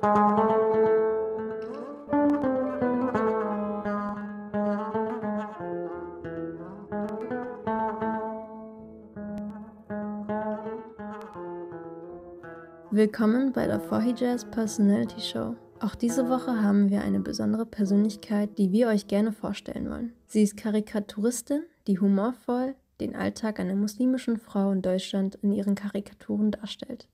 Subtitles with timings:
[0.00, 0.30] Willkommen
[13.52, 13.80] bei der
[14.16, 15.56] Jazz Personality Show.
[15.80, 20.12] Auch diese Woche haben wir eine besondere Persönlichkeit, die wir euch gerne vorstellen wollen.
[20.28, 26.52] Sie ist Karikaturistin, die humorvoll den Alltag einer muslimischen Frau in Deutschland in ihren Karikaturen
[26.52, 27.08] darstellt.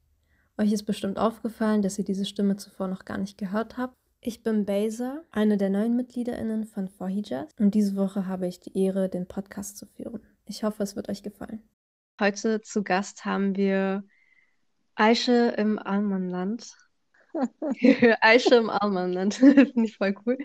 [0.56, 3.96] Euch ist bestimmt aufgefallen, dass ihr diese Stimme zuvor noch gar nicht gehört habt.
[4.20, 6.88] Ich bin Beza, eine der neuen MitgliederInnen von
[7.24, 10.22] Jazz und diese Woche habe ich die Ehre, den Podcast zu führen.
[10.46, 11.60] Ich hoffe, es wird euch gefallen.
[12.20, 14.04] Heute zu Gast haben wir
[14.94, 16.72] Aische im Almanland.
[18.20, 19.34] Aische im Almanland.
[19.34, 20.38] Finde ich voll cool.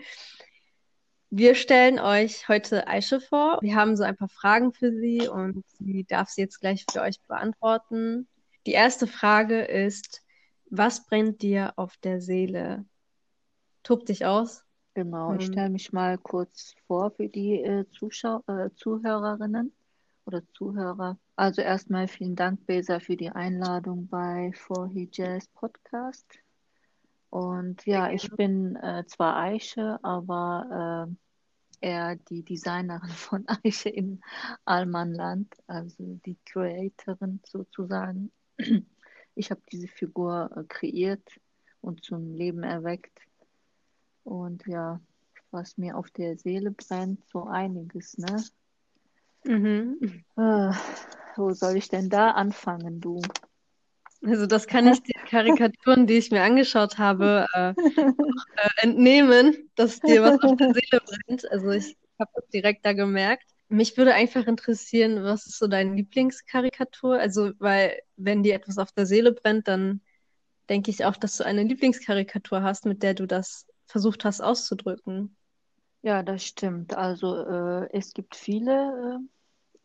[1.30, 3.60] Wir stellen euch heute Aische vor.
[3.62, 7.02] Wir haben so ein paar Fragen für sie und sie darf sie jetzt gleich für
[7.02, 8.26] euch beantworten.
[8.66, 10.22] Die erste Frage ist,
[10.70, 12.84] was brennt dir auf der Seele?
[13.82, 14.64] Tob dich aus.
[14.94, 19.72] Genau, ich ähm, stelle mich mal kurz vor für die äh, Zuschau äh, Zuhörerinnen
[20.26, 21.18] oder Zuhörer.
[21.36, 26.26] Also erstmal vielen Dank, Besa, für die Einladung bei For He Jazz Podcast.
[27.30, 31.08] Und ja, ich bin äh, zwar Eiche, aber
[31.80, 34.20] äh, eher die Designerin von Eiche im
[34.64, 38.30] Almanland, also die Creatorin sozusagen.
[39.36, 41.40] Ich habe diese Figur äh, kreiert
[41.80, 43.20] und zum Leben erweckt.
[44.24, 45.00] Und ja,
[45.50, 48.44] was mir auf der Seele brennt, so einiges, ne?
[49.44, 50.24] Mhm.
[50.36, 50.72] Äh,
[51.36, 53.22] wo soll ich denn da anfangen, du?
[54.22, 57.74] Also das kann ich den Karikaturen, die ich mir angeschaut habe, äh, äh,
[58.82, 61.50] entnehmen, dass dir was auf der Seele brennt.
[61.50, 63.46] Also ich habe das direkt da gemerkt.
[63.70, 67.18] Mich würde einfach interessieren, was ist so deine Lieblingskarikatur?
[67.18, 70.00] Also, weil wenn dir etwas auf der Seele brennt, dann
[70.68, 75.36] denke ich auch, dass du eine Lieblingskarikatur hast, mit der du das versucht hast auszudrücken.
[76.02, 76.96] Ja, das stimmt.
[76.96, 79.28] Also äh, es gibt viele äh,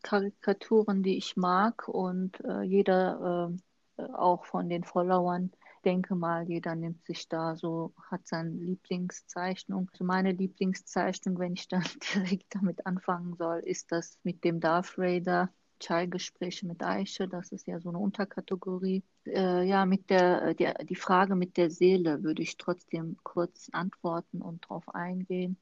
[0.01, 3.51] Karikaturen, die ich mag und äh, jeder,
[3.97, 5.51] äh, auch von den Followern,
[5.85, 9.89] denke mal, jeder nimmt sich da so, hat seine Lieblingszeichnung.
[9.91, 11.83] Also meine Lieblingszeichnung, wenn ich dann
[12.15, 15.51] direkt damit anfangen soll, ist das mit dem Darth Raider.
[15.79, 19.03] Chai-Gespräche mit Eiche, das ist ja so eine Unterkategorie.
[19.25, 24.41] Äh, ja, mit der, die, die Frage mit der Seele würde ich trotzdem kurz antworten
[24.41, 25.57] und darauf eingehen.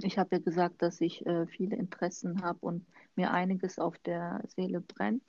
[0.00, 4.42] Ich habe ja gesagt, dass ich äh, viele Interessen habe und mir einiges auf der
[4.48, 5.24] Seele brennt.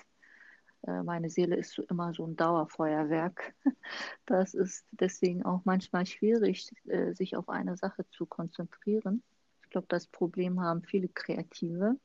[0.85, 3.53] Äh, meine Seele ist so immer so ein Dauerfeuerwerk.
[4.25, 9.23] Das ist deswegen auch manchmal schwierig, äh, sich auf eine Sache zu konzentrieren.
[9.63, 11.99] Ich glaube, das Problem haben viele Kreative.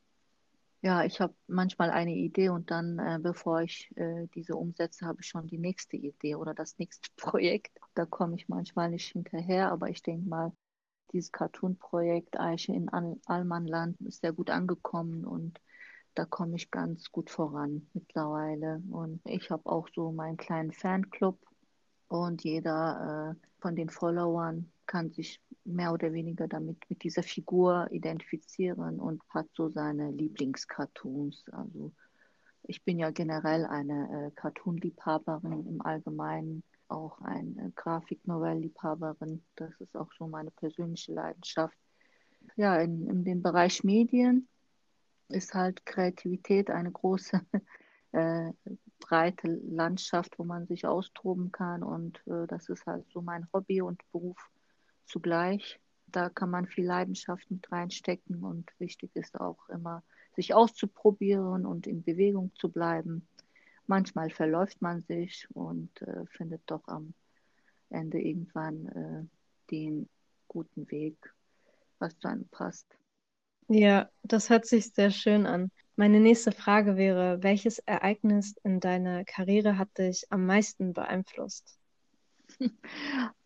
[0.81, 3.91] Ja, ich habe manchmal eine Idee und dann, äh, bevor ich
[4.35, 7.79] diese umsetze, habe ich schon die nächste Idee oder das nächste Projekt.
[7.95, 10.53] Da komme ich manchmal nicht hinterher, aber ich denke mal,
[11.12, 15.61] dieses Cartoon-Projekt Eiche in Al Almanland ist sehr gut angekommen und
[16.15, 18.83] da komme ich ganz gut voran mittlerweile.
[18.91, 21.39] Und ich habe auch so meinen kleinen Fanclub
[22.09, 27.89] und jeder äh, von den Followern kann sich mehr oder weniger damit mit dieser Figur
[27.91, 31.45] identifizieren und hat so seine Lieblingscartoons.
[31.51, 31.93] Also
[32.63, 39.43] ich bin ja generell eine äh, Cartoon-Liebhaberin im Allgemeinen auch eine Grafiknovell-Liebhaberin.
[39.57, 41.77] Das ist auch so meine persönliche Leidenschaft.
[42.57, 44.49] Ja, in, in dem Bereich Medien
[45.29, 47.41] ist halt Kreativität eine große,
[48.12, 48.53] äh,
[49.01, 51.83] breite Landschaft, wo man sich austoben kann.
[51.83, 54.51] Und äh, das ist halt so mein Hobby und Beruf
[55.07, 55.81] zugleich.
[56.07, 60.03] Da kann man viel Leidenschaft mit reinstecken und wichtig ist auch immer,
[60.37, 63.27] sich auszuprobieren und in Bewegung zu bleiben
[63.87, 67.15] manchmal verläuft man sich und äh, findet doch am
[67.91, 69.27] Ende irgendwann äh,
[69.71, 70.09] den
[70.49, 71.35] guten Weg,
[71.99, 72.87] was zu einem passt.
[73.69, 75.71] Ja, das hört sich sehr schön an.
[75.97, 81.79] Meine nächste Frage wäre, welches Ereignis in deiner Karriere hat dich am meisten beeinflusst?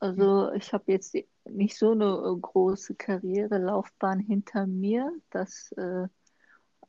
[0.00, 1.16] Also ich habe jetzt
[1.48, 6.08] nicht so eine äh, große Karrierelaufbahn hinter mir, dass äh,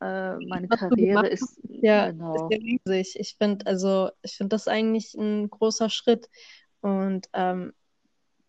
[0.02, 2.48] äh, meine Karriere ist ja, genau.
[2.50, 3.20] ist riesig.
[3.20, 6.30] Ich finde also ich finde das eigentlich ein großer Schritt.
[6.82, 7.74] Und ähm,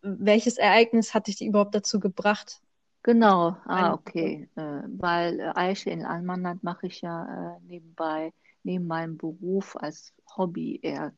[0.01, 2.61] welches Ereignis hat dich überhaupt dazu gebracht?
[3.03, 4.47] Genau, ah, okay.
[4.55, 8.31] Äh, weil äh, Aische in Almanland mache ich ja äh, nebenbei,
[8.63, 11.13] neben meinem Beruf als Hobby eher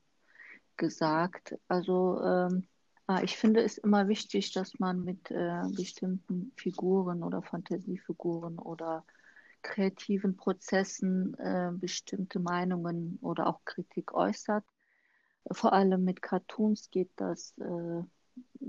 [0.77, 1.57] gesagt.
[1.67, 2.67] Also ähm,
[3.07, 9.03] ah, ich finde es immer wichtig, dass man mit äh, bestimmten Figuren oder Fantasiefiguren oder
[9.61, 14.63] kreativen Prozessen äh, bestimmte Meinungen oder auch Kritik äußert.
[15.51, 18.03] Vor allem mit Cartoons geht das äh,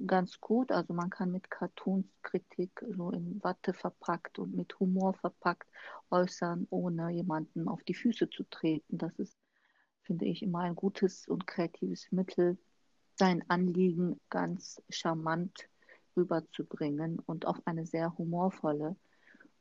[0.06, 0.72] ganz gut.
[0.72, 5.68] Also man kann mit Cartoons-Kritik so in Watte verpackt und mit Humor verpackt
[6.10, 8.98] äußern, ohne jemanden auf die Füße zu treten.
[8.98, 9.36] Das ist,
[10.02, 12.58] finde ich, immer ein gutes und kreatives Mittel,
[13.16, 15.68] sein Anliegen ganz charmant
[16.16, 18.96] rüberzubringen und auf eine sehr humorvolle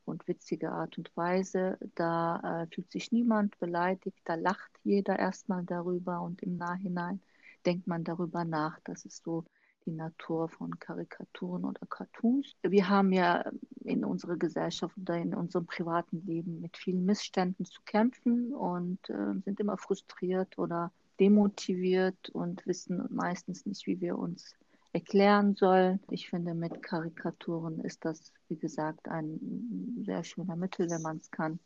[0.04, 1.78] und witzige Art und Weise.
[1.94, 7.20] Da äh, fühlt sich niemand beleidigt, da lacht jeder erstmal darüber und im Nachhinein
[7.64, 8.78] denkt man darüber nach.
[8.84, 9.44] Das ist so
[9.86, 12.54] die Natur von Karikaturen oder Cartoons.
[12.62, 13.50] Wir haben ja
[13.84, 19.34] in unserer Gesellschaft oder in unserem privaten Leben mit vielen Missständen zu kämpfen und äh,
[19.44, 24.54] sind immer frustriert oder demotiviert und wissen meistens nicht, wie wir uns
[24.92, 26.00] erklären sollen.
[26.10, 31.30] Ich finde, mit Karikaturen ist das, wie gesagt, ein sehr schöner Mittel, wenn man es
[31.30, 31.58] kann,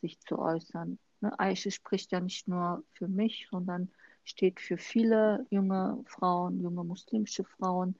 [0.00, 0.98] sich zu äußern.
[1.20, 3.90] Ne, Aische spricht ja nicht nur für mich, sondern
[4.24, 7.96] steht für viele junge Frauen, junge muslimische Frauen,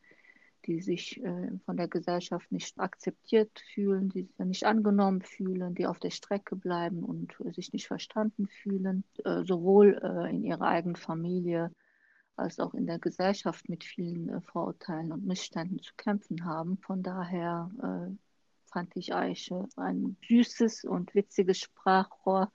[0.66, 5.86] die sich äh, von der Gesellschaft nicht akzeptiert fühlen, die sich nicht angenommen fühlen, die
[5.86, 10.66] auf der Strecke bleiben und äh, sich nicht verstanden fühlen, äh, sowohl äh, in ihrer
[10.66, 11.72] eigenen Familie
[12.36, 16.78] als auch in der Gesellschaft mit vielen äh, Vorurteilen und Missständen zu kämpfen haben.
[16.78, 18.14] Von daher äh,
[18.66, 22.50] fand ich Aische ein süßes und witziges Sprachrohr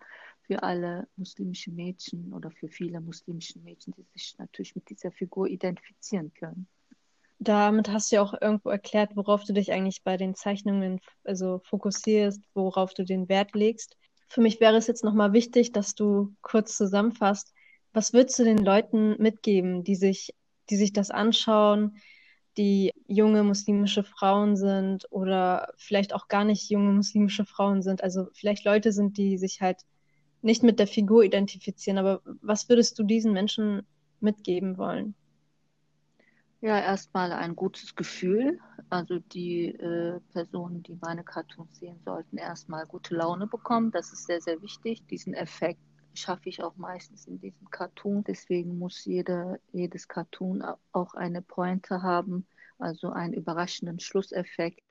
[0.48, 5.48] für alle muslimischen Mädchen oder für viele muslimische Mädchen, die sich natürlich mit dieser Figur
[5.48, 6.68] identifizieren können.
[7.40, 11.62] Damit hast du ja auch irgendwo erklärt, worauf du dich eigentlich bei den Zeichnungen also
[11.66, 13.96] fokussierst, worauf du den Wert legst.
[14.28, 17.54] Für mich wäre es jetzt nochmal wichtig, dass du kurz zusammenfasst,
[17.94, 20.34] was würdest du den Leuten mitgeben, die sich,
[20.70, 21.98] die sich das anschauen,
[22.58, 28.28] die junge muslimische Frauen sind oder vielleicht auch gar nicht junge muslimische Frauen sind, also
[28.34, 29.82] vielleicht Leute sind, die sich halt
[30.42, 33.86] nicht mit der Figur identifizieren, aber was würdest du diesen Menschen
[34.20, 35.16] mitgeben wollen?
[36.62, 38.60] Ja, erstmal ein gutes Gefühl.
[38.90, 43.92] Also die äh, Personen, die meine Cartoons sehen sollten, erstmal gute Laune bekommen.
[43.92, 45.06] Das ist sehr, sehr wichtig.
[45.08, 45.80] Diesen Effekt
[46.16, 48.24] schaffe ich auch meistens in diesem Cartoon.
[48.24, 50.64] Deswegen muss jede, jedes Cartoon
[50.94, 52.48] auch eine Pointe haben,
[52.80, 54.82] also einen überraschenden Schlusseffekt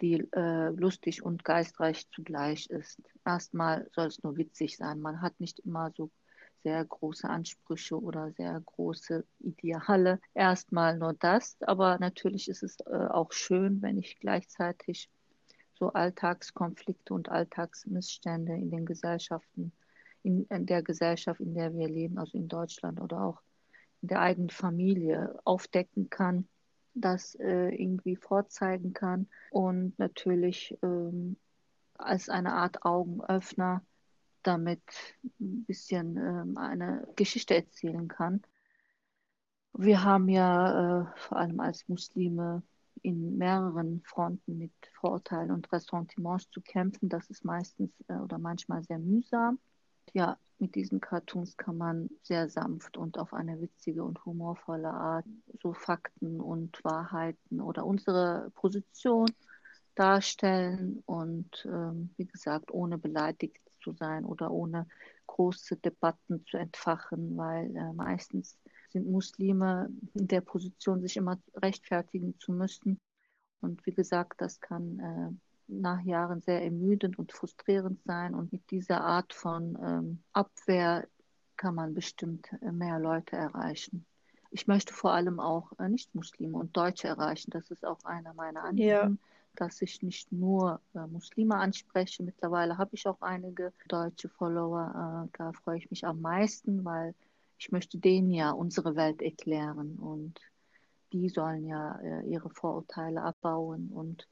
[0.00, 3.02] die äh, lustig und geistreich zugleich ist.
[3.24, 5.00] Erstmal soll es nur witzig sein.
[5.00, 6.10] Man hat nicht immer so
[6.62, 10.20] sehr große Ansprüche oder sehr große Ideale.
[10.34, 15.08] Erstmal nur das, aber natürlich ist es äh, auch schön, wenn ich gleichzeitig
[15.74, 19.72] so Alltagskonflikte und Alltagsmissstände in den Gesellschaften,
[20.24, 23.40] in, in der Gesellschaft, in der wir leben, also in Deutschland oder auch
[24.02, 26.48] in der eigenen Familie aufdecken kann
[27.00, 31.36] das äh, irgendwie vorzeigen kann und natürlich ähm,
[31.94, 33.82] als eine Art Augenöffner
[34.42, 34.82] damit
[35.40, 38.42] ein bisschen ähm, eine Geschichte erzählen kann.
[39.74, 42.62] Wir haben ja äh, vor allem als Muslime
[43.02, 47.08] in mehreren Fronten mit Vorurteilen und Ressentiments zu kämpfen.
[47.08, 49.58] Das ist meistens äh, oder manchmal sehr mühsam.
[50.12, 55.26] Ja, mit diesen Cartoons kann man sehr sanft und auf eine witzige und humorvolle Art
[55.62, 59.30] so Fakten und Wahrheiten oder unsere Position
[59.94, 64.86] darstellen und ähm, wie gesagt, ohne beleidigt zu sein oder ohne
[65.26, 68.58] große Debatten zu entfachen, weil äh, meistens
[68.90, 73.00] sind Muslime in der Position, sich immer rechtfertigen zu müssen.
[73.60, 78.34] Und wie gesagt, das kann äh, nach Jahren sehr ermüdend und frustrierend sein.
[78.34, 81.06] Und mit dieser Art von ähm, Abwehr
[81.56, 84.04] kann man bestimmt äh, mehr Leute erreichen.
[84.50, 87.50] Ich möchte vor allem auch äh, Nicht-Muslime und Deutsche erreichen.
[87.50, 89.10] Das ist auch einer meiner Anliegen, ja.
[89.56, 92.22] dass ich nicht nur äh, Muslime anspreche.
[92.22, 95.28] Mittlerweile habe ich auch einige deutsche Follower.
[95.28, 97.14] Äh, da freue ich mich am meisten, weil
[97.58, 100.40] ich möchte denen ja unsere Welt erklären und
[101.12, 104.28] die sollen ja äh, ihre Vorurteile abbauen und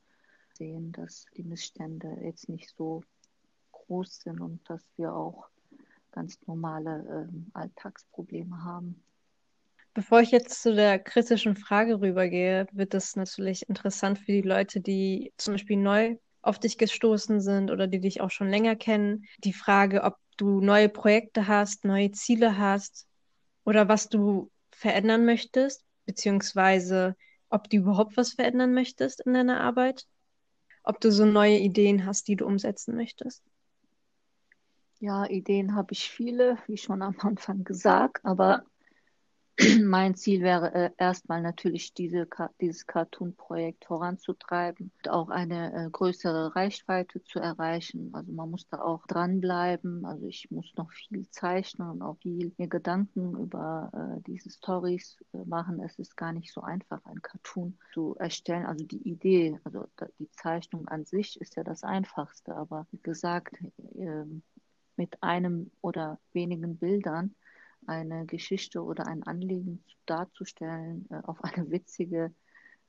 [0.56, 3.02] sehen, dass die Missstände jetzt nicht so
[3.72, 5.48] groß sind und dass wir auch
[6.12, 9.02] ganz normale äh, Alltagsprobleme haben.
[9.94, 14.80] Bevor ich jetzt zu der kritischen Frage rübergehe, wird es natürlich interessant für die Leute,
[14.80, 19.25] die zum Beispiel neu auf dich gestoßen sind oder die dich auch schon länger kennen.
[19.38, 23.06] Die Frage, ob du neue Projekte hast, neue Ziele hast
[23.64, 27.16] oder was du verändern möchtest, beziehungsweise
[27.48, 30.06] ob du überhaupt was verändern möchtest in deiner Arbeit
[30.87, 33.43] ob du so neue Ideen hast, die du umsetzen möchtest.
[34.99, 38.64] Ja, Ideen habe ich viele, wie schon am Anfang gesagt, aber
[39.84, 42.28] mein Ziel wäre äh, erstmal natürlich diese,
[42.60, 48.10] dieses Cartoon-Projekt voranzutreiben und auch eine äh, größere Reichweite zu erreichen.
[48.12, 50.04] Also man muss da auch dranbleiben.
[50.04, 55.16] Also ich muss noch viel zeichnen und auch viel mir Gedanken über äh, diese Stories
[55.32, 55.80] äh, machen.
[55.80, 58.66] Es ist gar nicht so einfach, ein Cartoon zu erstellen.
[58.66, 59.86] Also die Idee, also
[60.18, 62.54] die Zeichnung an sich ist ja das Einfachste.
[62.54, 63.56] Aber wie gesagt,
[63.94, 64.42] ähm,
[64.96, 67.34] mit einem oder wenigen Bildern
[67.88, 72.33] eine Geschichte oder ein Anliegen darzustellen äh, auf eine witzige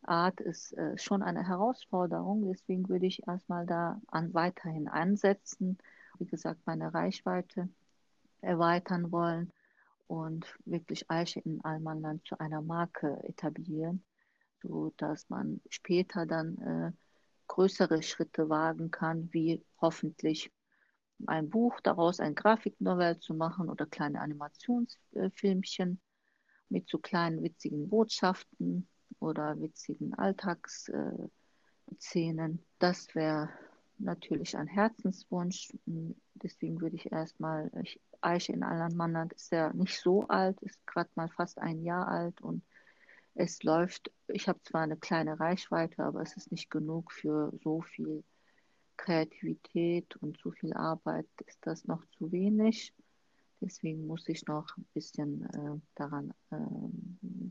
[0.03, 2.45] Art ist äh, schon eine Herausforderung.
[2.47, 5.77] Deswegen würde ich erstmal da an, weiterhin ansetzen.
[6.19, 7.69] Wie gesagt, meine Reichweite
[8.41, 9.51] erweitern wollen
[10.07, 14.03] und wirklich Eiche in Almanland zu einer Marke etablieren,
[14.61, 16.91] sodass man später dann äh,
[17.47, 20.51] größere Schritte wagen kann, wie hoffentlich
[21.25, 25.99] ein Buch daraus, ein Grafiknovel zu machen oder kleine Animationsfilmchen
[26.69, 28.87] mit so kleinen witzigen Botschaften
[29.19, 31.31] oder witzigen Alltagsszenen.
[32.79, 33.49] Das wäre
[33.97, 35.73] natürlich ein Herzenswunsch.
[36.35, 37.71] Deswegen würde ich erstmal,
[38.21, 42.41] Eiche in Allanmannland ist ja nicht so alt, ist gerade mal fast ein Jahr alt
[42.41, 42.63] und
[43.33, 47.81] es läuft, ich habe zwar eine kleine Reichweite, aber es ist nicht genug für so
[47.81, 48.23] viel
[48.97, 52.93] Kreativität und zu viel Arbeit ist das noch zu wenig.
[53.61, 56.57] Deswegen muss ich noch ein bisschen äh, daran, äh,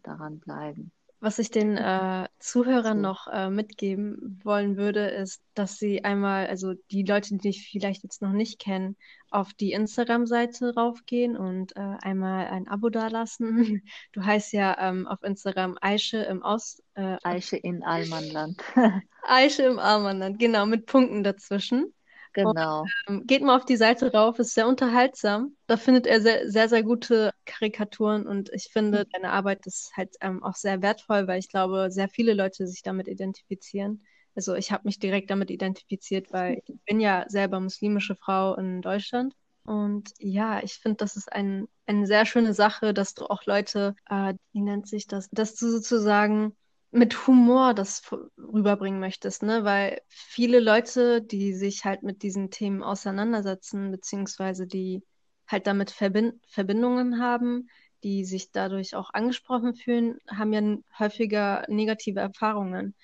[0.02, 0.92] daran bleiben.
[1.18, 6.74] Was ich den äh, Zuhörern noch äh, mitgeben wollen würde, ist, dass sie einmal, also
[6.90, 8.96] die Leute, die dich vielleicht jetzt noch nicht kennen,
[9.30, 13.82] auf die Instagram-Seite raufgehen und äh, einmal ein Abo dalassen.
[14.12, 16.82] Du heißt ja ähm, auf Instagram Aische im Aus.
[16.94, 18.62] Äh, Aische in Almanland.
[19.22, 21.92] Aische im Almanland, genau, mit Punkten dazwischen.
[22.36, 22.82] Genau.
[22.82, 25.56] Und, ähm, geht mal auf die Seite rauf, ist sehr unterhaltsam.
[25.66, 29.10] Da findet er sehr, sehr, sehr gute Karikaturen und ich finde, mhm.
[29.12, 32.82] deine Arbeit ist halt ähm, auch sehr wertvoll, weil ich glaube, sehr viele Leute sich
[32.82, 34.04] damit identifizieren.
[34.34, 38.82] Also ich habe mich direkt damit identifiziert, weil ich bin ja selber muslimische Frau in
[38.82, 39.34] Deutschland.
[39.64, 43.96] Und ja, ich finde, das ist ein, eine sehr schöne Sache, dass du auch Leute,
[44.10, 46.54] äh, wie nennt sich das, dass du sozusagen
[46.96, 48.02] mit Humor das
[48.38, 49.64] rüberbringen möchtest, ne?
[49.64, 55.02] Weil viele Leute, die sich halt mit diesen Themen auseinandersetzen, beziehungsweise die
[55.46, 57.68] halt damit Verbind Verbindungen haben,
[58.02, 60.62] die sich dadurch auch angesprochen fühlen, haben ja
[60.98, 62.94] häufiger negative Erfahrungen.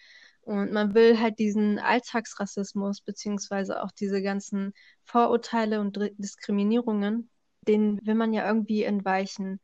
[0.43, 4.73] Und man will halt diesen Alltagsrassismus, beziehungsweise auch diese ganzen
[5.05, 7.31] Vorurteile und Diskriminierungen,
[7.69, 9.61] denen will man ja irgendwie entweichen.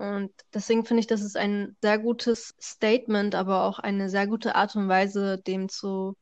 [0.00, 4.54] Und deswegen finde ich, das ist ein sehr gutes Statement, aber auch eine sehr gute
[4.54, 6.16] Art und Weise, dem zu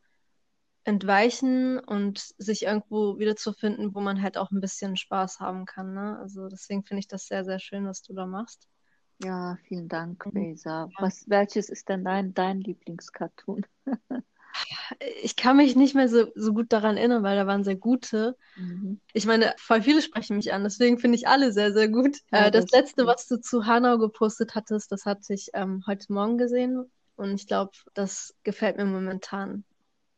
[0.83, 5.95] entweichen und sich irgendwo wiederzufinden, wo man halt auch ein bisschen Spaß haben kann.
[5.95, 6.19] Ne?
[6.19, 8.67] Also deswegen finde ich das sehr, sehr schön, was du da machst.
[9.23, 10.87] Ja, vielen Dank, Besa.
[10.87, 10.93] Mhm.
[10.99, 13.65] Was, welches ist denn dein, dein Lieblingscartoon?
[15.23, 18.37] ich kann mich nicht mehr so, so gut daran erinnern, weil da waren sehr gute.
[18.57, 19.01] Mhm.
[19.13, 22.19] Ich meine, voll viele sprechen mich an, deswegen finde ich alle sehr, sehr gut.
[22.31, 25.83] Ja, äh, das, das letzte, was du zu Hanau gepostet hattest, das hatte ich ähm,
[25.87, 29.65] heute Morgen gesehen und ich glaube, das gefällt mir momentan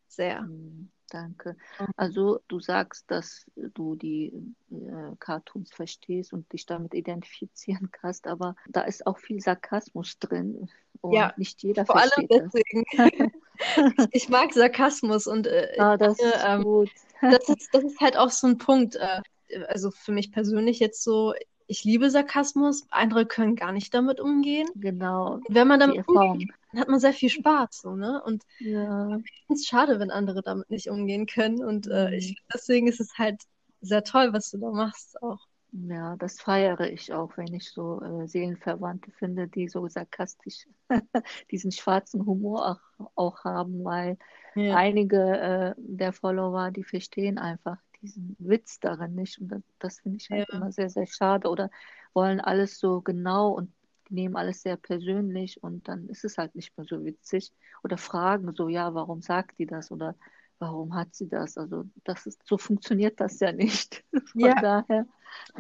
[0.09, 0.42] sehr.
[0.42, 0.90] Mhm.
[1.10, 1.56] Danke.
[1.96, 4.32] Also du sagst, dass du die
[4.70, 10.70] äh, Cartoons verstehst und dich damit identifizieren kannst, aber da ist auch viel Sarkasmus drin
[11.00, 12.84] und ja, nicht jeder vor versteht allem deswegen.
[14.12, 16.88] ich mag Sarkasmus und äh, ah, das, finde, ist ähm,
[17.20, 18.96] das, ist, das ist halt auch so ein Punkt.
[18.96, 19.20] Äh,
[19.68, 21.34] also für mich persönlich jetzt so,
[21.66, 24.68] ich liebe Sarkasmus, andere können gar nicht damit umgehen.
[24.76, 25.40] Genau.
[25.48, 28.22] Wenn man damit umgeht, dann hat man sehr viel Spaß, so, ne?
[28.24, 29.16] Und ja.
[29.16, 31.64] ich finde es schade, wenn andere damit nicht umgehen können.
[31.64, 32.34] Und äh, ich, mhm.
[32.54, 33.42] deswegen ist es halt
[33.80, 35.40] sehr toll, was du da machst auch.
[35.72, 40.66] Ja, das feiere ich auch, wenn ich so äh, Seelenverwandte finde, die so sarkastisch
[41.50, 44.18] diesen schwarzen Humor auch, auch haben, weil
[44.56, 44.74] ja.
[44.74, 49.40] einige äh, der Follower, die verstehen einfach diesen Witz darin nicht.
[49.40, 50.56] Und das, das finde ich halt ja.
[50.56, 51.48] immer sehr, sehr schade.
[51.48, 51.70] Oder
[52.14, 53.72] wollen alles so genau und
[54.10, 57.52] nehmen alles sehr persönlich und dann ist es halt nicht mehr so witzig.
[57.82, 59.90] Oder fragen so, ja, warum sagt die das?
[59.90, 60.16] Oder
[60.58, 61.56] warum hat sie das?
[61.56, 64.04] Also das ist, so funktioniert das ja nicht.
[64.32, 65.06] Von ja, daher.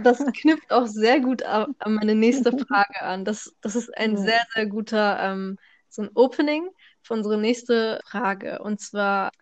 [0.02, 3.24] Das knüpft auch sehr gut an meine nächste Frage an.
[3.24, 4.22] Das, das ist ein ja.
[4.22, 5.56] sehr, sehr guter ähm,
[5.90, 6.68] so ein Opening
[7.02, 8.62] für unsere nächste Frage.
[8.62, 9.32] Und zwar,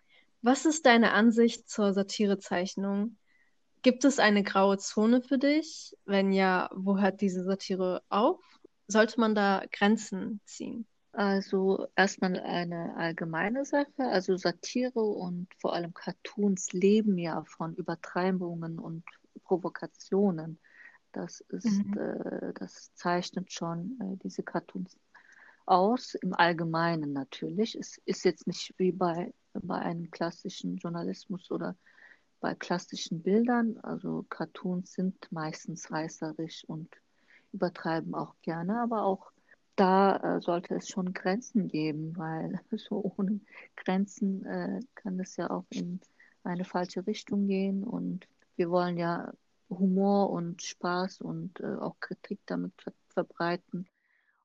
[0.41, 3.17] was ist deine Ansicht zur Satirezeichnung?
[3.81, 5.95] Gibt es eine graue Zone für dich?
[6.05, 8.41] Wenn ja, wo hört diese Satire auf?
[8.91, 10.87] Sollte man da Grenzen ziehen?
[11.11, 13.87] Also erstmal eine allgemeine Sache.
[13.97, 19.03] Also Satire und vor allem Cartoons leben ja von Übertreibungen und
[19.43, 20.59] Provokationen.
[21.11, 21.97] Das ist, mhm.
[21.97, 24.97] äh, das zeichnet schon äh, diese Cartoons
[25.65, 27.75] aus, im Allgemeinen natürlich.
[27.75, 31.75] Es ist jetzt nicht wie bei, bei einem klassischen Journalismus oder
[32.39, 33.77] bei klassischen Bildern.
[33.83, 36.89] Also Cartoons sind meistens reißerisch und
[37.51, 39.31] übertreiben auch gerne, aber auch
[39.75, 43.39] da äh, sollte es schon Grenzen geben, weil so ohne
[43.75, 46.01] Grenzen äh, kann es ja auch in
[46.43, 49.31] eine falsche Richtung gehen und wir wollen ja
[49.69, 53.87] Humor und Spaß und äh, auch Kritik damit ver verbreiten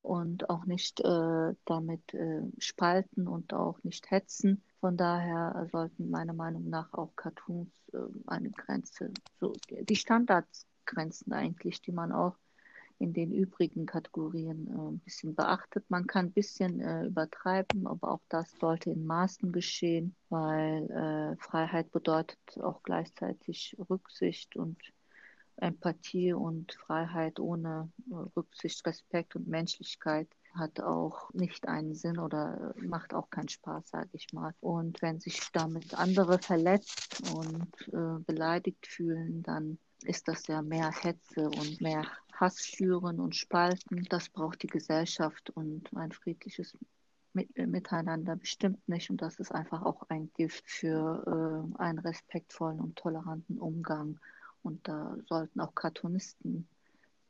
[0.03, 4.63] und auch nicht äh, damit äh, spalten und auch nicht hetzen.
[4.81, 11.81] Von daher sollten meiner Meinung nach auch Cartoons äh, eine Grenze, so die Standardgrenzen eigentlich,
[11.83, 12.37] die man auch
[12.99, 15.85] in den übrigen Kategorien äh, ein bisschen beachtet.
[15.89, 21.37] Man kann ein bisschen äh, übertreiben, aber auch das sollte in Maßen geschehen, weil äh,
[21.43, 24.79] Freiheit bedeutet auch gleichzeitig Rücksicht und
[25.57, 32.75] Empathie und Freiheit ohne äh, Rücksicht, Respekt und Menschlichkeit hat auch nicht einen Sinn oder
[32.77, 34.55] macht auch keinen Spaß, sage ich mal.
[34.61, 40.91] Und wenn sich damit andere verletzt und äh, beleidigt fühlen, dann ist das ja mehr
[40.91, 44.05] Hetze und mehr Hass schüren und spalten.
[44.11, 46.77] Das braucht die Gesellschaft und ein friedliches
[47.33, 49.11] Miteinander bestimmt nicht.
[49.11, 54.19] Und das ist einfach auch ein Gift für äh, einen respektvollen und toleranten Umgang
[54.65, 56.67] und da sollten auch Cartoonisten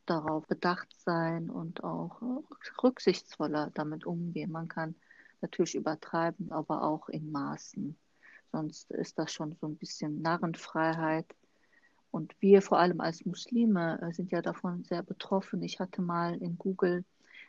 [0.07, 2.23] darauf bedacht sein und auch
[2.83, 4.53] rücksichtsvoller damit umgehen.
[4.53, 4.95] Man kann
[5.41, 7.99] natürlich übertreiben, aber auch in Maßen.
[8.53, 11.27] Sonst ist das schon so ein bisschen Narrenfreiheit.
[12.15, 15.65] Und wir vor allem als Muslime äh, sind ja davon sehr betroffen.
[15.65, 17.05] Ich hatte mal in Google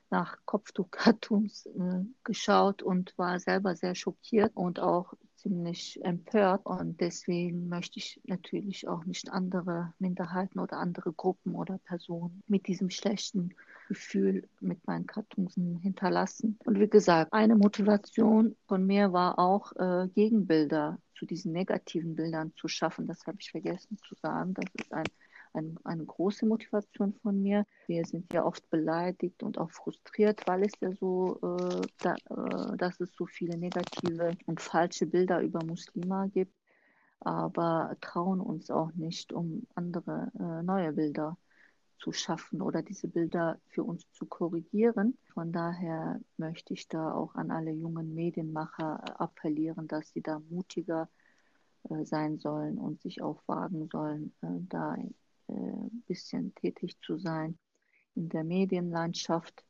[0.09, 6.65] nach Kopftuch-Cartoons äh, geschaut und war selber sehr schockiert und auch ziemlich empört.
[6.65, 12.65] Und deswegen möchte ich natürlich auch nicht andere Minderheiten oder andere Gruppen oder Personen mit
[12.65, 13.53] diesem schlechten
[13.87, 16.57] Gefühl mit meinen Cartoons hinterlassen.
[16.65, 22.53] Und wie gesagt, eine Motivation von mir war auch, äh, Gegenbilder zu diesen negativen Bildern
[22.55, 23.07] zu schaffen.
[23.07, 24.53] Das habe ich vergessen zu sagen.
[24.53, 25.05] Das ist ein
[25.55, 27.65] ein, eine große Motivation von mir.
[27.87, 32.77] Wir sind ja oft beleidigt und auch frustriert, weil es ja so, äh, da, äh,
[32.77, 36.53] dass es so viele negative und falsche Bilder über Muslime gibt,
[37.21, 41.37] aber trauen uns auch nicht, um andere äh, neue Bilder
[41.97, 45.17] zu schaffen oder diese Bilder für uns zu korrigieren.
[45.33, 51.09] Von daher möchte ich da auch an alle jungen Medienmacher appellieren, dass sie da mutiger
[51.89, 55.13] äh, sein sollen und sich auch wagen sollen, äh, da ein
[55.47, 57.57] äh, bisschen tätig zu sein
[58.15, 59.65] in der Medienlandschaft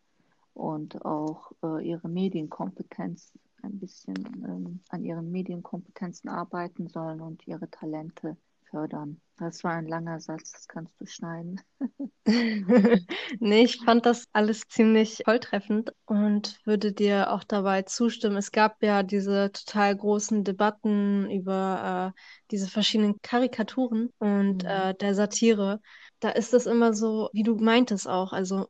[0.53, 3.33] und auch ihre Medienkompetenz
[3.63, 4.15] ein bisschen
[4.47, 8.37] ähm, an ihren Medienkompetenzen arbeiten sollen und ihre Talente
[8.69, 9.19] fördern.
[9.37, 11.59] Das war ein langer Satz, das kannst du schneiden.
[13.39, 18.37] nee, ich fand das alles ziemlich volltreffend und würde dir auch dabei zustimmen.
[18.37, 24.69] Es gab ja diese total großen Debatten über äh, diese verschiedenen Karikaturen und mhm.
[24.69, 25.81] äh, der Satire.
[26.19, 28.69] Da ist es immer so, wie du meintest auch, also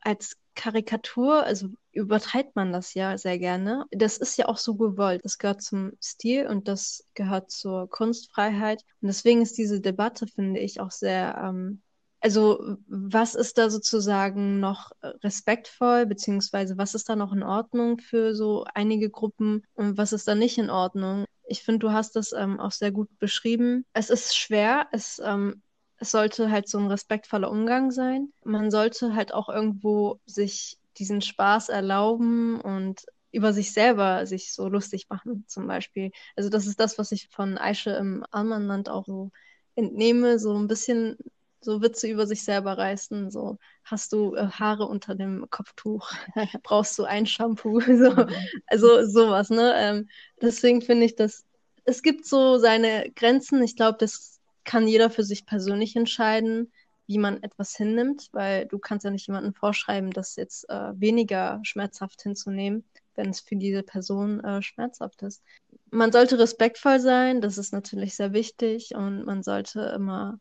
[0.00, 3.86] als Karikatur, also übertreibt man das ja sehr gerne.
[3.90, 5.24] Das ist ja auch so gewollt.
[5.24, 8.84] Das gehört zum Stil und das gehört zur Kunstfreiheit.
[9.00, 11.82] Und deswegen ist diese Debatte, finde ich, auch sehr, ähm,
[12.20, 14.90] also was ist da sozusagen noch
[15.22, 20.26] respektvoll, beziehungsweise was ist da noch in Ordnung für so einige Gruppen und was ist
[20.28, 21.24] da nicht in Ordnung?
[21.46, 23.84] Ich finde, du hast das ähm, auch sehr gut beschrieben.
[23.92, 25.62] Es ist schwer, es ähm,
[25.98, 28.32] es sollte halt so ein respektvoller Umgang sein.
[28.44, 34.68] Man sollte halt auch irgendwo sich diesen Spaß erlauben und über sich selber sich so
[34.68, 36.10] lustig machen, zum Beispiel.
[36.36, 39.30] Also das ist das, was ich von Aische im Almanland auch so
[39.74, 41.16] entnehme, so ein bisschen
[41.60, 46.10] so Witze über sich selber reißen, so hast du äh, Haare unter dem Kopftuch,
[46.62, 48.26] brauchst du ein Shampoo, so,
[48.66, 49.74] also sowas, ne?
[49.76, 50.08] Ähm,
[50.40, 51.44] deswegen finde ich, dass
[51.84, 53.62] es gibt so seine Grenzen.
[53.62, 56.70] Ich glaube, das kann jeder für sich persönlich entscheiden,
[57.06, 61.60] wie man etwas hinnimmt, weil du kannst ja nicht jemandem vorschreiben, das jetzt äh, weniger
[61.62, 65.42] schmerzhaft hinzunehmen, wenn es für diese Person äh, schmerzhaft ist.
[65.90, 70.38] Man sollte respektvoll sein, das ist natürlich sehr wichtig und man sollte immer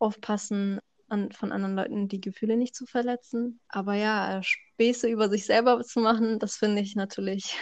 [0.00, 3.60] aufpassen, an, von anderen Leuten die Gefühle nicht zu verletzen.
[3.68, 7.56] Aber ja, Späße über sich selber zu machen, das finde ich natürlich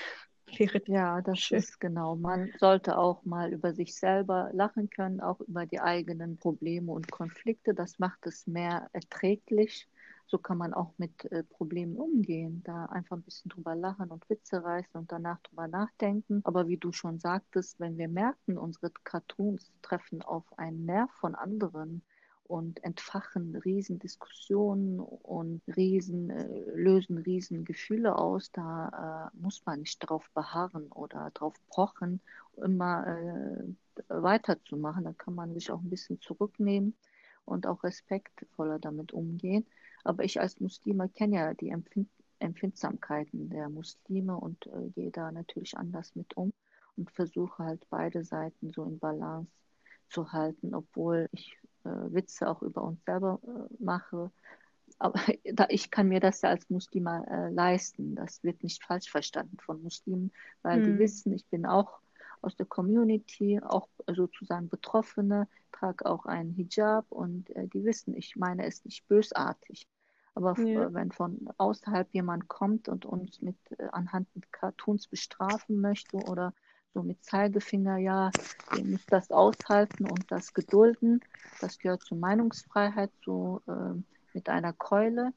[0.86, 1.60] Ja, das Schön.
[1.60, 2.16] ist genau.
[2.16, 7.10] Man sollte auch mal über sich selber lachen können, auch über die eigenen Probleme und
[7.10, 7.74] Konflikte.
[7.74, 9.88] Das macht es mehr erträglich.
[10.26, 14.28] So kann man auch mit äh, Problemen umgehen, da einfach ein bisschen drüber lachen und
[14.28, 16.40] Witze reißen und danach drüber nachdenken.
[16.44, 21.34] Aber wie du schon sagtest, wenn wir merken, unsere Cartoons treffen auf einen Nerv von
[21.34, 22.02] anderen
[22.48, 28.50] und entfachen Riesendiskussionen und riesen, äh, lösen Riesengefühle aus.
[28.52, 32.20] Da äh, muss man nicht drauf beharren oder drauf pochen,
[32.56, 33.64] immer äh,
[34.08, 35.04] weiterzumachen.
[35.04, 36.96] Da kann man sich auch ein bisschen zurücknehmen
[37.44, 39.66] und auch respektvoller damit umgehen.
[40.02, 42.08] Aber ich als Muslime kenne ja die Empfind
[42.40, 46.52] Empfindsamkeiten der Muslime und äh, gehe da natürlich anders mit um
[46.96, 49.50] und versuche halt beide Seiten so in Balance
[50.08, 54.30] zu halten, obwohl ich äh, Witze auch über uns selber äh, mache.
[54.98, 55.18] Aber
[55.52, 58.14] da, ich kann mir das ja als Muslima äh, leisten.
[58.14, 60.84] Das wird nicht falsch verstanden von Muslimen, weil hm.
[60.84, 62.00] die wissen, ich bin auch
[62.40, 68.36] aus der Community, auch sozusagen Betroffene, trage auch einen Hijab und äh, die wissen, ich
[68.36, 69.88] meine es nicht bösartig.
[70.34, 70.92] Aber ja.
[70.94, 76.54] wenn von außerhalb jemand kommt und uns mit äh, anhand mit Cartoons bestrafen möchte oder
[76.94, 78.30] so mit Zeigefinger, ja,
[78.76, 81.20] ihr müsst das aushalten und das gedulden.
[81.60, 84.00] Das gehört zur Meinungsfreiheit, so äh,
[84.34, 85.32] mit einer Keule.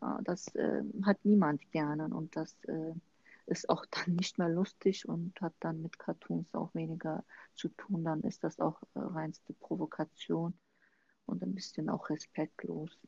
[0.00, 2.94] Äh, das äh, hat niemand gerne und das äh,
[3.46, 8.04] ist auch dann nicht mehr lustig und hat dann mit Cartoons auch weniger zu tun.
[8.04, 10.54] Dann ist das auch äh, reinste Provokation
[11.26, 12.98] und ein bisschen auch respektlos.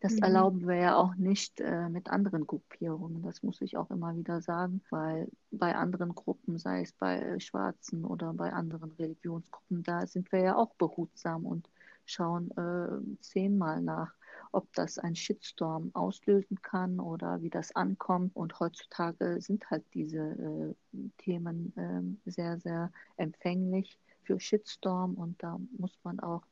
[0.00, 0.22] Das mhm.
[0.22, 3.22] erlauben wir ja auch nicht äh, mit anderen Gruppierungen.
[3.22, 7.40] Das muss ich auch immer wieder sagen, weil bei anderen Gruppen, sei es bei äh,
[7.40, 11.68] Schwarzen oder bei anderen Religionsgruppen, da sind wir ja auch behutsam und
[12.06, 14.14] schauen äh, zehnmal nach,
[14.52, 18.34] ob das ein Shitstorm auslösen kann oder wie das ankommt.
[18.34, 20.74] Und heutzutage sind halt diese äh,
[21.18, 26.42] Themen ähm, sehr, sehr empfänglich für Shitstorm und da muss man auch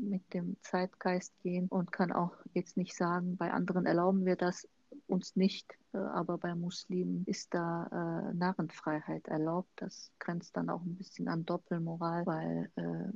[0.00, 4.68] mit dem Zeitgeist gehen und kann auch jetzt nicht sagen, bei anderen erlauben wir das
[5.06, 7.86] uns nicht, äh, aber bei Muslimen ist da
[8.30, 9.70] äh, Narrenfreiheit erlaubt.
[9.76, 13.12] Das grenzt dann auch ein bisschen an Doppelmoral, weil äh,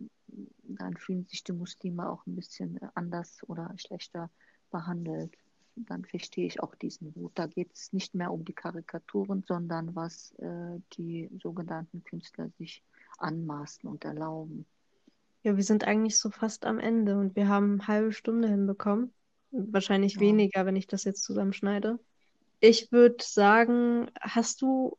[0.65, 4.31] dann fühlen sich die Muslime auch ein bisschen anders oder schlechter
[4.71, 5.37] behandelt.
[5.77, 7.33] Dann verstehe ich auch diesen Wut.
[7.35, 12.83] Da geht es nicht mehr um die Karikaturen, sondern was äh, die sogenannten Künstler sich
[13.19, 14.67] anmaßen und erlauben.
[15.43, 19.13] Ja, wir sind eigentlich so fast am Ende und wir haben eine halbe Stunde hinbekommen.
[19.51, 20.21] Wahrscheinlich ja.
[20.21, 21.99] weniger, wenn ich das jetzt zusammenschneide.
[22.61, 24.97] Ich würde sagen, hast du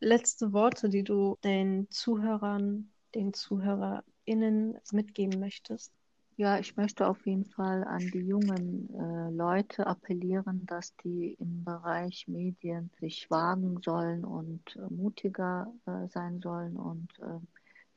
[0.00, 5.92] letzte Worte, die du den Zuhörern, den ZuhörerInnen mitgeben möchtest?
[6.38, 11.64] Ja, ich möchte auf jeden Fall an die jungen äh, Leute appellieren, dass die im
[11.64, 17.40] Bereich Medien sich wagen sollen und äh, mutiger äh, sein sollen und äh,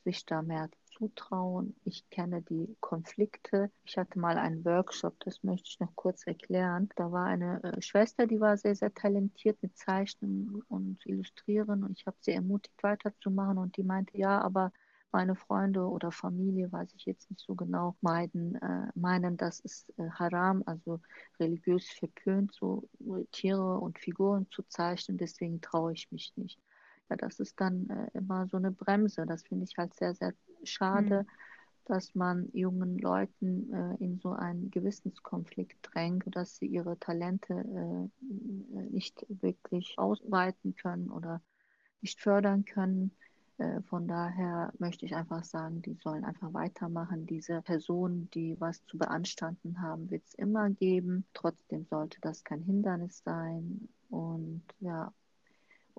[0.04, 1.74] sich da mehr zutrauen.
[1.84, 3.70] Ich kenne die Konflikte.
[3.84, 6.90] Ich hatte mal einen Workshop, das möchte ich noch kurz erklären.
[6.96, 11.98] Da war eine äh, Schwester, die war sehr, sehr talentiert mit Zeichnen und Illustrieren und
[11.98, 14.72] ich habe sie ermutigt weiterzumachen und die meinte, ja, aber
[15.12, 19.92] meine Freunde oder Familie, weiß ich jetzt nicht so genau, meiden, äh, meinen, das ist
[19.98, 21.00] äh, haram, also
[21.40, 22.88] religiös verpönt, so
[23.32, 26.60] Tiere und Figuren zu zeichnen, deswegen traue ich mich nicht.
[27.08, 29.26] Ja, das ist dann äh, immer so eine Bremse.
[29.26, 30.32] Das finde ich halt sehr, sehr
[30.64, 31.26] schade, mhm.
[31.86, 38.82] dass man jungen Leuten äh, in so einen Gewissenskonflikt drängt, dass sie ihre Talente äh,
[38.90, 41.40] nicht wirklich ausweiten können oder
[42.00, 43.12] nicht fördern können.
[43.58, 47.26] Äh, von daher möchte ich einfach sagen, die sollen einfach weitermachen.
[47.26, 51.24] Diese Personen, die was zu beanstanden haben, wird es immer geben.
[51.34, 53.88] Trotzdem sollte das kein Hindernis sein.
[54.08, 55.12] Und ja,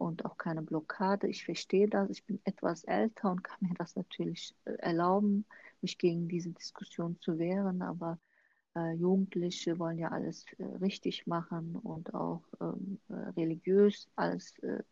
[0.01, 1.27] und auch keine Blockade.
[1.27, 2.09] Ich verstehe das.
[2.09, 5.45] Ich bin etwas älter und kann mir das natürlich äh, erlauben,
[5.81, 7.81] mich gegen diese Diskussion zu wehren.
[7.81, 8.19] Aber
[8.75, 14.83] äh, Jugendliche wollen ja alles äh, richtig machen und auch ähm, äh, religiös alles äh,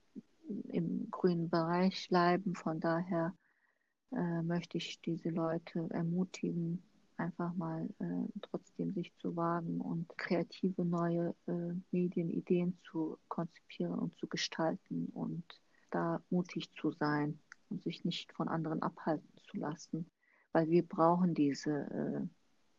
[0.70, 2.56] im grünen Bereich bleiben.
[2.56, 3.36] Von daher
[4.12, 6.84] äh, möchte ich diese Leute ermutigen,
[7.20, 14.18] einfach mal äh, trotzdem sich zu wagen und kreative neue äh, Medienideen zu konzipieren und
[14.18, 15.44] zu gestalten und
[15.92, 20.10] da mutig zu sein und sich nicht von anderen abhalten zu lassen,
[20.54, 22.30] weil wir brauchen diese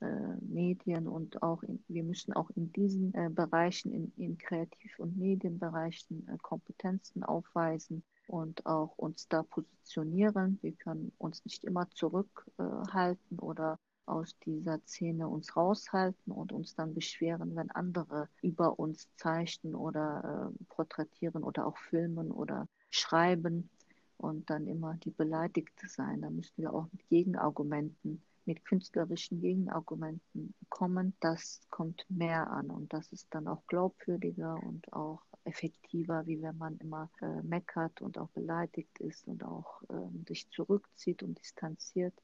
[0.01, 4.39] äh, äh Medien und auch in, wir müssen auch in diesen äh, Bereichen, in, in
[4.39, 10.59] Kreativ- und Medienbereichen äh, Kompetenzen aufweisen und auch uns da positionieren.
[10.63, 16.95] Wir können uns nicht immer zurückhalten oder aus dieser Szene uns raushalten und uns dann
[16.95, 23.71] beschweren, wenn andere über uns zeichnen oder äh, porträtieren oder auch filmen oder schreiben
[24.17, 26.23] und dann immer die Beleidigte sein.
[26.23, 31.15] Da müssen wir auch mit Gegenargumenten, mit künstlerischen Gegenargumenten kommen.
[31.21, 36.59] Das kommt mehr an und das ist dann auch glaubwürdiger und auch effektiver, wie wenn
[36.59, 42.15] man immer äh, meckert und auch beleidigt ist und auch äh, sich zurückzieht und distanziert.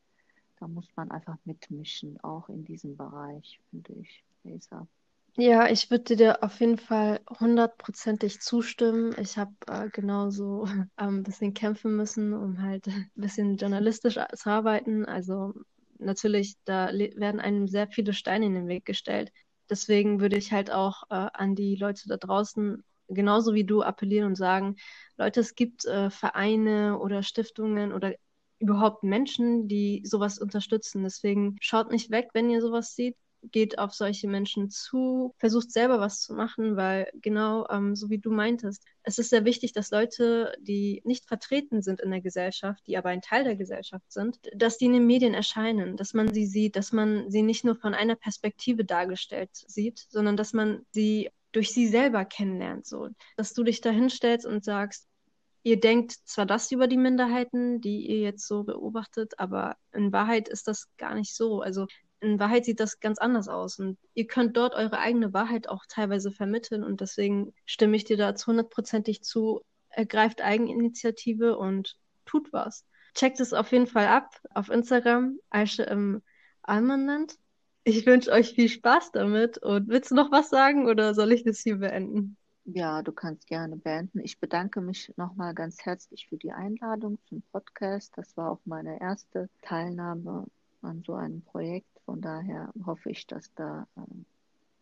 [0.58, 4.86] Da muss man einfach mitmischen, auch in diesem Bereich, finde ich, Lisa.
[5.38, 9.14] Ja, ich würde dir auf jeden Fall hundertprozentig zustimmen.
[9.20, 10.64] Ich habe äh, genauso
[10.96, 15.04] äh, ein bisschen kämpfen müssen, um halt ein bisschen journalistisch zu arbeiten.
[15.04, 15.52] Also
[15.98, 19.30] natürlich, da werden einem sehr viele Steine in den Weg gestellt.
[19.68, 24.28] Deswegen würde ich halt auch äh, an die Leute da draußen genauso wie du appellieren
[24.28, 24.76] und sagen,
[25.16, 28.14] Leute, es gibt äh, Vereine oder Stiftungen oder
[28.58, 31.02] überhaupt Menschen, die sowas unterstützen.
[31.02, 33.16] Deswegen schaut nicht weg, wenn ihr sowas seht.
[33.52, 38.18] Geht auf solche Menschen zu, versucht selber was zu machen, weil genau ähm, so wie
[38.18, 42.82] du meintest, es ist sehr wichtig, dass Leute, die nicht vertreten sind in der Gesellschaft,
[42.88, 46.34] die aber ein Teil der Gesellschaft sind, dass die in den Medien erscheinen, dass man
[46.34, 50.84] sie sieht, dass man sie nicht nur von einer Perspektive dargestellt sieht, sondern dass man
[50.90, 55.08] sie durch sie selber kennenlernt, so, dass du dich da hinstellst und sagst,
[55.66, 60.48] ihr denkt zwar das über die Minderheiten, die ihr jetzt so beobachtet, aber in Wahrheit
[60.48, 61.61] ist das gar nicht so.
[61.61, 61.88] Also
[62.20, 63.81] in Wahrheit sieht das ganz anders aus.
[63.81, 66.85] Und ihr könnt dort eure eigene Wahrheit auch teilweise vermitteln.
[66.85, 69.61] Und deswegen stimme ich dir dazu hundertprozentig zu.
[69.88, 72.85] Ergreift Eigeninitiative und tut was.
[73.16, 76.22] Checkt es auf jeden Fall ab auf Instagram, Aisha im
[76.62, 77.35] Almanand.
[77.83, 79.59] Ich wünsche euch viel Spaß damit.
[79.59, 82.37] Und willst du noch was sagen oder soll ich das hier beenden?
[82.68, 84.18] Ja, du kannst gerne beenden.
[84.18, 88.12] Ich bedanke mich nochmal ganz herzlich für die Einladung zum Podcast.
[88.16, 90.46] Das war auch meine erste Teilnahme
[90.83, 91.87] an so einem Projekt.
[92.05, 94.00] Von daher hoffe ich, dass da äh,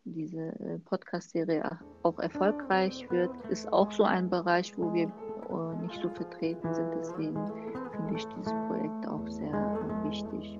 [0.03, 3.29] diese äh, Podcast-Serie auch erfolgreich wird.
[3.49, 6.91] Ist auch so ein Bereich, wo wir äh, nicht so vertreten sind.
[6.95, 7.51] Deswegen
[7.91, 10.59] finde ich dieses Projekt auch sehr äh, wichtig.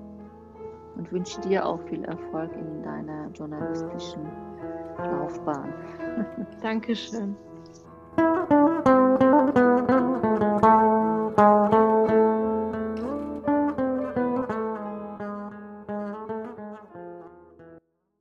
[0.95, 4.27] Und wünsche dir auch viel Erfolg in deiner journalistischen
[4.97, 5.73] Laufbahn.
[6.61, 7.35] Dankeschön.